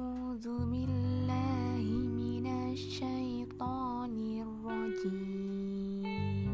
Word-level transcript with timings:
أعوذ 0.00 0.48
بالله 0.72 1.84
من 2.20 2.46
الشيطان 2.72 4.14
الرجيم. 4.46 6.52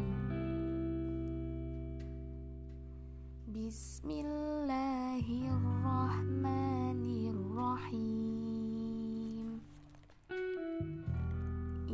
بسم 3.55 4.07
الله 4.25 5.25
الرحمن 5.55 7.01
الرحيم. 7.31 9.35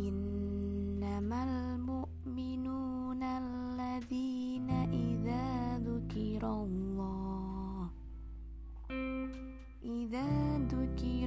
إنما 0.08 1.40
المؤمنون 1.52 3.22
الذين 3.24 4.70
إذا 5.05 5.46
ذكروا 5.85 6.73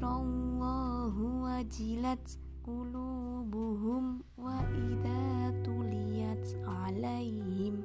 الله 0.06 1.14
وجلت 1.46 2.38
قلوبهم 2.66 4.20
وإذا 4.38 5.50
تليت 5.64 6.56
عليهم 6.66 7.82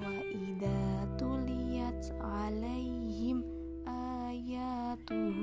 وإذا 0.00 1.04
تليت 1.18 2.04
عليهم 2.20 3.44
آياته 3.88 5.36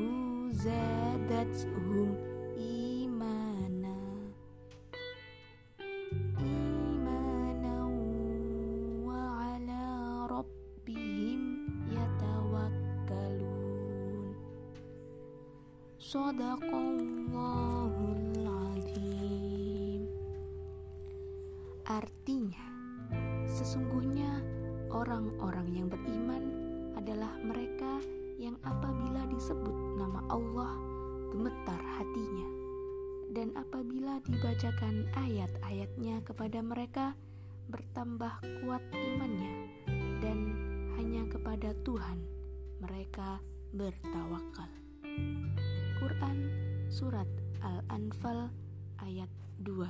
زادتهم 0.52 2.08
إيمانا 2.58 2.89
Sadaqallahul 16.10 18.42
azim 18.42 20.10
Artinya 21.86 22.66
Sesungguhnya 23.46 24.42
orang-orang 24.90 25.70
yang 25.70 25.86
beriman 25.86 26.50
adalah 26.98 27.38
mereka 27.46 28.02
yang 28.42 28.58
apabila 28.66 29.22
disebut 29.30 30.02
nama 30.02 30.26
Allah 30.34 30.74
gemetar 31.30 31.78
hatinya 31.78 32.50
dan 33.30 33.54
apabila 33.54 34.18
dibacakan 34.26 35.06
ayat-ayatnya 35.14 36.26
kepada 36.26 36.66
mereka 36.66 37.14
bertambah 37.70 38.34
kuat 38.66 38.82
imannya 38.98 39.70
dan 40.26 40.58
hanya 40.98 41.22
kepada 41.30 41.78
Tuhan 41.86 42.18
mereka 42.82 43.38
bertawakal. 43.78 44.79
Surat 47.00 47.32
Al-Anfal 47.64 48.52
ayat 49.00 49.32
2 49.64 49.88